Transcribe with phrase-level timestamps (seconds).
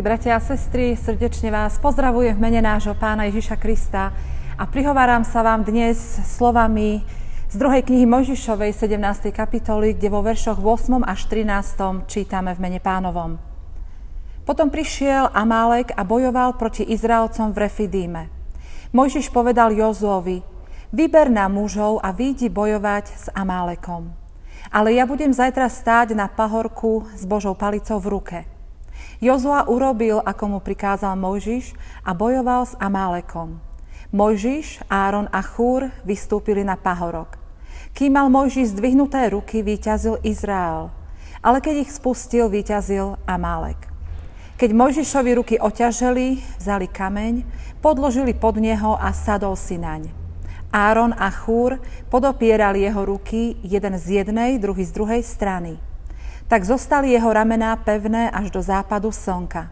[0.00, 4.16] Milí bratia a sestry, srdečne vás pozdravujem v mene nášho pána Ježiša Krista
[4.56, 7.04] a prihováram sa vám dnes slovami
[7.52, 8.96] z druhej knihy Mojžišovej 17.
[9.28, 13.36] kapitoly, kde vo veršoch 8 až 13 čítame v mene pánovom.
[14.48, 18.22] Potom prišiel Amálek a bojoval proti Izraelcom v Refidíme.
[18.96, 20.40] Mojžiš povedal Jozuovi,
[20.96, 24.16] vyber nám mužov a výjdi bojovať s Amálekom.
[24.72, 28.38] Ale ja budem zajtra stáť na pahorku s Božou palicou v ruke–
[29.20, 31.76] Jozua urobil, ako mu prikázal Mojžiš
[32.08, 33.60] a bojoval s Amálekom.
[34.16, 37.36] Mojžiš, Áron a Chúr vystúpili na pahorok.
[37.92, 40.88] Kým mal Mojžiš zdvihnuté ruky, vyťazil Izrael,
[41.44, 43.92] ale keď ich spustil, vyťazil Amálek.
[44.56, 47.44] Keď Mojžišovi ruky oťaželi, vzali kameň,
[47.84, 50.08] podložili pod neho a sadol si naň.
[50.72, 51.76] Áron a Chúr
[52.08, 55.76] podopierali jeho ruky, jeden z jednej, druhý z druhej strany–
[56.50, 59.70] tak zostali jeho ramená pevné až do západu slnka.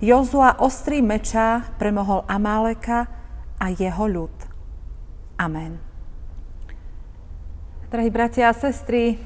[0.00, 3.04] Jozua ostrý meča premohol Amáleka
[3.60, 4.32] a jeho ľud.
[5.36, 5.76] Amen.
[7.92, 9.20] Drahí bratia a sestry,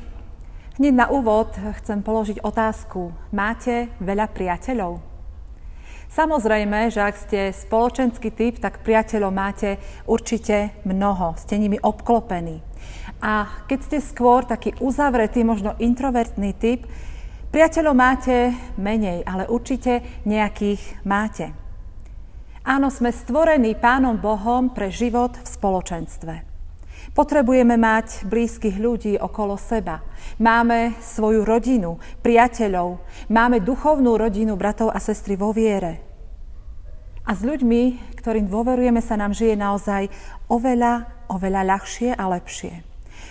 [0.83, 3.15] hneď na úvod chcem položiť otázku.
[3.31, 4.99] Máte veľa priateľov?
[6.11, 9.79] Samozrejme, že ak ste spoločenský typ, tak priateľov máte
[10.11, 11.39] určite mnoho.
[11.39, 12.67] Ste nimi obklopení.
[13.21, 16.89] A keď ste skôr taký uzavretý, možno introvertný typ,
[17.53, 21.53] priateľov máte menej, ale určite nejakých máte.
[22.61, 26.35] Áno, sme stvorení Pánom Bohom pre život v spoločenstve.
[27.11, 30.05] Potrebujeme mať blízkych ľudí okolo seba.
[30.39, 33.01] Máme svoju rodinu, priateľov,
[33.33, 36.05] máme duchovnú rodinu bratov a sestry vo viere.
[37.27, 40.13] A s ľuďmi, ktorým dôverujeme, sa nám žije naozaj
[40.47, 42.83] oveľa, oveľa ľahšie a lepšie.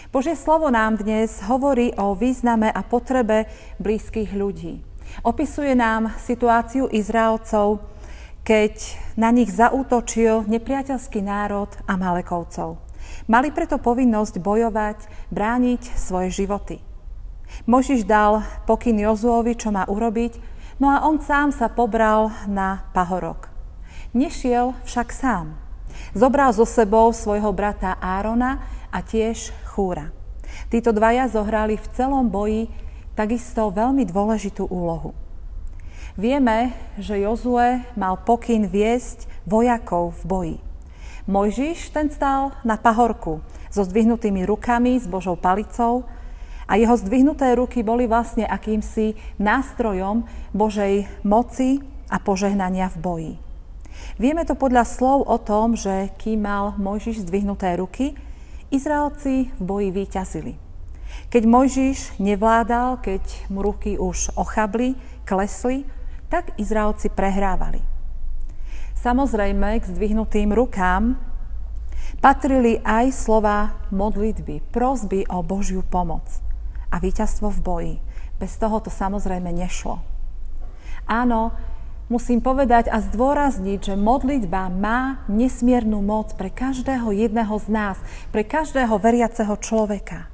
[0.09, 3.45] Božie slovo nám dnes hovorí o význame a potrebe
[3.77, 4.81] blízkych ľudí.
[5.21, 7.83] Opisuje nám situáciu Izraelcov,
[8.41, 8.73] keď
[9.13, 12.81] na nich zaútočil nepriateľský národ a Malekovcov.
[13.29, 16.81] Mali preto povinnosť bojovať, brániť svoje životy.
[17.69, 20.41] Možiš dal pokyn Jozuovi, čo má urobiť,
[20.81, 23.49] no a on sám sa pobral na pahorok.
[24.17, 25.68] Nešiel však sám.
[26.17, 30.09] Zobral so sebou svojho brata Árona a tiež Chúra.
[30.73, 32.69] Títo dvaja zohrali v celom boji
[33.13, 35.13] takisto veľmi dôležitú úlohu.
[36.17, 40.57] Vieme, že Jozue mal pokyn viesť vojakov v boji.
[41.29, 46.09] Mojžiš ten stál na pahorku so zdvihnutými rukami, s Božou palicou
[46.65, 50.25] a jeho zdvihnuté ruky boli vlastne akýmsi nástrojom
[50.57, 53.33] Božej moci a požehnania v boji.
[54.19, 58.15] Vieme to podľa slov o tom, že kým mal Mojžiš zdvihnuté ruky,
[58.69, 60.53] Izraelci v boji vyťazili.
[61.33, 64.93] Keď Mojžiš nevládal, keď mu ruky už ochabli,
[65.25, 65.85] klesli,
[66.29, 67.81] tak Izraelci prehrávali.
[68.99, 71.17] Samozrejme, k zdvihnutým rukám
[72.19, 76.27] patrili aj slova modlitby, prosby o Božiu pomoc
[76.91, 77.95] a víťazstvo v boji.
[78.37, 80.03] Bez toho to samozrejme nešlo.
[81.09, 81.55] Áno,
[82.09, 87.97] musím povedať a zdôrazniť, že modlitba má nesmiernu moc pre každého jedného z nás,
[88.33, 90.27] pre každého veriaceho človeka.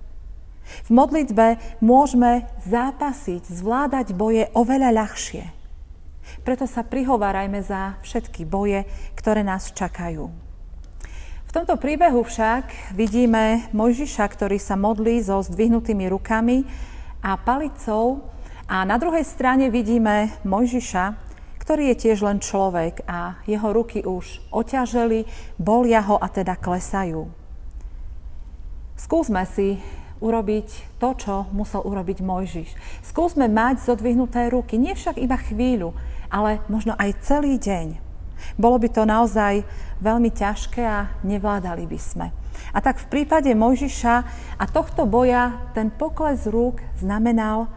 [0.88, 5.44] V modlitbe môžeme zápasiť, zvládať boje oveľa ľahšie.
[6.42, 10.26] Preto sa prihovárajme za všetky boje, ktoré nás čakajú.
[11.46, 16.66] V tomto príbehu však vidíme Mojžiša, ktorý sa modlí so zdvihnutými rukami
[17.22, 18.26] a palicou
[18.66, 21.25] a na druhej strane vidíme Mojžiša,
[21.66, 25.26] ktorý je tiež len človek a jeho ruky už oťaželi,
[25.58, 27.26] bolia ho a teda klesajú.
[28.94, 29.82] Skúsme si
[30.22, 32.70] urobiť to, čo musel urobiť Mojžiš.
[33.02, 35.98] Skúsme mať zodvihnuté ruky, nie však iba chvíľu,
[36.30, 37.98] ale možno aj celý deň.
[38.62, 39.66] Bolo by to naozaj
[40.06, 42.28] veľmi ťažké a nevládali by sme.
[42.72, 44.16] A tak v prípade Mojžiša
[44.62, 47.74] a tohto boja ten pokles rúk znamenal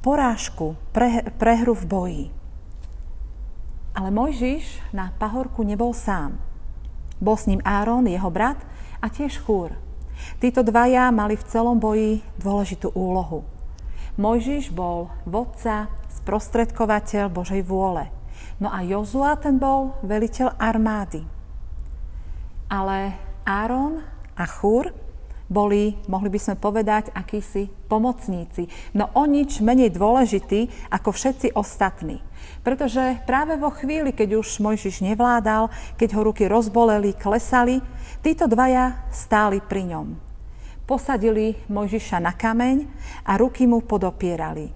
[0.00, 2.37] porážku, pre, prehru v boji.
[3.98, 6.38] Ale Mojžiš na pahorku nebol sám.
[7.18, 8.62] Bol s ním Áron, jeho brat
[9.02, 9.74] a tiež Chúr.
[10.38, 13.42] Títo dvaja mali v celom boji dôležitú úlohu.
[14.14, 18.06] Mojžiš bol vodca, sprostredkovateľ Božej vôle.
[18.62, 21.26] No a Jozua ten bol veliteľ armády.
[22.70, 23.98] Ale Áron
[24.38, 24.94] a Chúr
[25.48, 28.68] boli, mohli by sme povedať, akísi pomocníci.
[28.92, 32.20] No o nič menej dôležití ako všetci ostatní.
[32.60, 37.80] Pretože práve vo chvíli, keď už Mojžiš nevládal, keď ho ruky rozboleli, klesali,
[38.20, 40.06] títo dvaja stáli pri ňom.
[40.84, 42.76] Posadili Mojžiša na kameň
[43.24, 44.72] a ruky mu podopierali.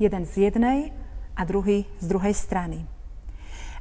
[0.00, 1.02] Jeden z jednej,
[1.36, 2.84] a druhý z druhej strany.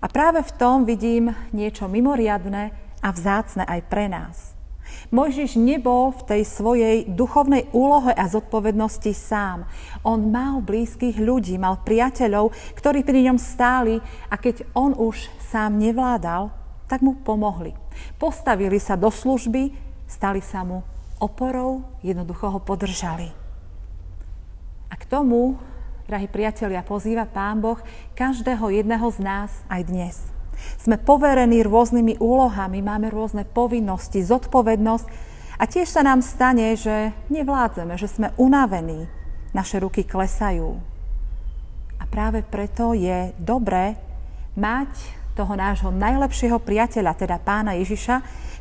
[0.01, 2.73] A práve v tom vidím niečo mimoriadne
[3.03, 4.60] a vzácne aj pre nás.
[5.11, 9.67] Mojžiš nebol v tej svojej duchovnej úlohe a zodpovednosti sám.
[10.07, 13.99] On mal blízkych ľudí, mal priateľov, ktorí pri ňom stáli
[14.31, 16.51] a keď on už sám nevládal,
[16.87, 17.75] tak mu pomohli.
[18.19, 19.71] Postavili sa do služby,
[20.07, 20.83] stali sa mu
[21.21, 23.29] oporou, jednoducho ho podržali.
[24.89, 25.55] A k tomu,
[26.09, 27.79] drahí priatelia, pozýva Pán Boh
[28.17, 30.40] každého jedného z nás aj dnes.
[30.81, 35.05] Sme poverení rôznymi úlohami, máme rôzne povinnosti, zodpovednosť
[35.61, 39.05] a tiež sa nám stane, že nevládzeme, že sme unavení,
[39.53, 40.79] naše ruky klesajú.
[42.01, 43.99] A práve preto je dobré
[44.57, 48.15] mať toho nášho najlepšieho priateľa, teda pána Ježiša,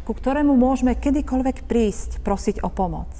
[0.06, 3.10] ku ktorému môžeme kedykoľvek prísť, prosiť o pomoc.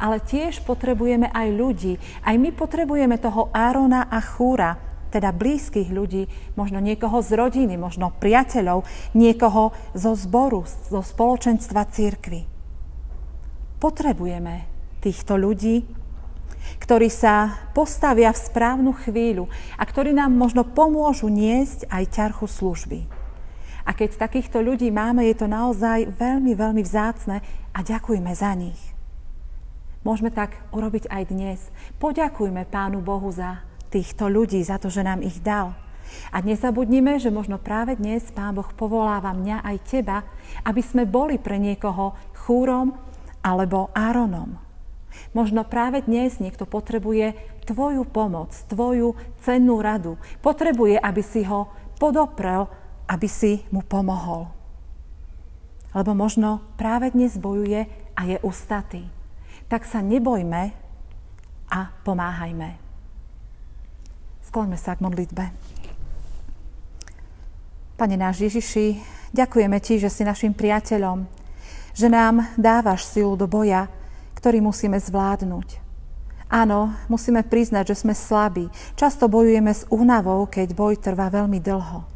[0.00, 1.94] Ale tiež potrebujeme aj ľudí.
[2.26, 4.74] Aj my potrebujeme toho Árona a Chúra,
[5.14, 6.26] teda blízkych ľudí,
[6.58, 8.82] možno niekoho z rodiny, možno priateľov,
[9.14, 12.50] niekoho zo zboru, zo spoločenstva církvy.
[13.78, 14.66] Potrebujeme
[14.98, 15.86] týchto ľudí,
[16.82, 19.46] ktorí sa postavia v správnu chvíľu
[19.78, 23.00] a ktorí nám možno pomôžu niesť aj ťarchu služby.
[23.84, 27.44] A keď takýchto ľudí máme, je to naozaj veľmi, veľmi vzácne
[27.76, 28.80] a ďakujme za nich.
[30.04, 31.60] Môžeme tak urobiť aj dnes.
[32.00, 33.60] Poďakujme Pánu Bohu za
[33.94, 35.78] týchto ľudí, za to, že nám ich dal.
[36.34, 40.26] A nezabudnime, že možno práve dnes Pán Boh povoláva mňa aj teba,
[40.66, 42.94] aby sme boli pre niekoho chúrom
[43.42, 44.58] alebo Áronom.
[45.30, 47.38] Možno práve dnes niekto potrebuje
[47.70, 49.14] tvoju pomoc, tvoju
[49.46, 50.18] cennú radu.
[50.42, 51.70] Potrebuje, aby si ho
[52.02, 52.66] podoprel,
[53.06, 54.50] aby si mu pomohol.
[55.94, 57.86] Lebo možno práve dnes bojuje
[58.18, 59.06] a je ustatý.
[59.70, 60.74] Tak sa nebojme
[61.70, 62.83] a pomáhajme.
[64.54, 65.44] Skloňme sa k modlitbe.
[67.98, 69.02] Pane náš Ježiši,
[69.34, 71.26] ďakujeme Ti, že si našim priateľom,
[71.90, 73.90] že nám dávaš silu do boja,
[74.38, 75.82] ktorý musíme zvládnuť.
[76.46, 78.70] Áno, musíme priznať, že sme slabí.
[78.94, 82.06] Často bojujeme s únavou, keď boj trvá veľmi dlho.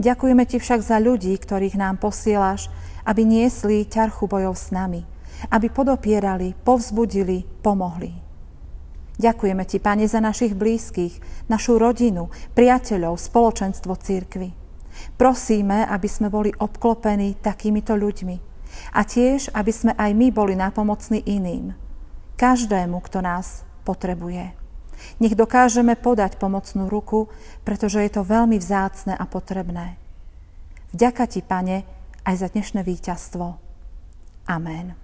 [0.00, 2.72] Ďakujeme Ti však za ľudí, ktorých nám posielaš,
[3.04, 5.04] aby niesli ťarchu bojov s nami,
[5.52, 8.24] aby podopierali, povzbudili, pomohli.
[9.14, 14.50] Ďakujeme Ti, Pane, za našich blízkych, našu rodinu, priateľov, spoločenstvo církvy.
[15.14, 18.36] Prosíme, aby sme boli obklopení takýmito ľuďmi
[18.94, 21.78] a tiež, aby sme aj my boli napomocní iným,
[22.34, 24.50] každému, kto nás potrebuje.
[25.22, 27.30] Nech dokážeme podať pomocnú ruku,
[27.62, 29.98] pretože je to veľmi vzácne a potrebné.
[30.94, 31.76] Vďaka Ti, Pane,
[32.26, 33.58] aj za dnešné víťazstvo.
[34.46, 35.03] Amen.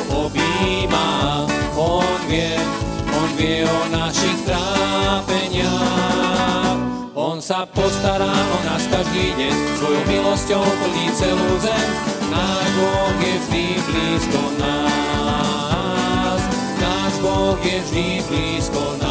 [9.11, 11.87] každý deň, svojou milosťou plní celú zem.
[12.31, 16.39] Náš Boh je vždy blízko nás.
[16.79, 19.10] Náš Boh je vždy blízko nás.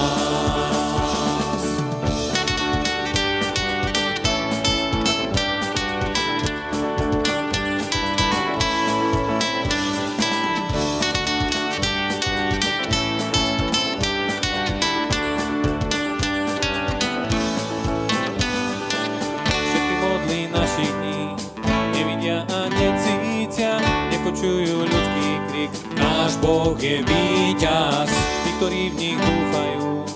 [24.41, 25.73] Počujú ľudský krik.
[25.99, 28.09] Náš Boh je víťaz,
[28.47, 30.07] tí, ktorí v nich dúfajú.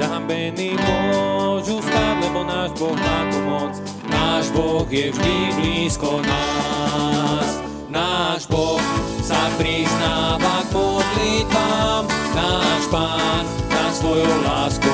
[0.00, 3.72] Zahambení môžu stáť, lebo náš Boh má tu moc.
[4.08, 7.60] Náš Boh je vždy blízko nás.
[7.92, 8.82] Náš Boh
[9.20, 12.02] sa priznáva k modlitbám.
[12.32, 14.87] Náš Pán nás svojou láskou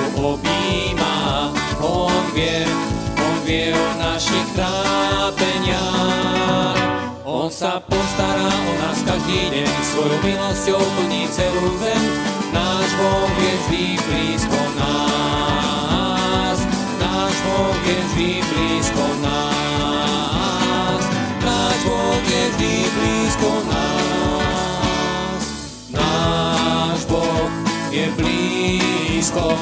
[7.55, 12.03] sa postará o nás každý deň, svojou milosťou plní celú zem.
[12.51, 16.59] Náš Boh je vždy blízko nás,
[16.99, 21.03] náš Boh je vždy blízko nás,
[21.47, 25.43] náš Boh je vždy blízko nás.
[25.95, 27.55] Náš Boh
[27.95, 29.55] je blízko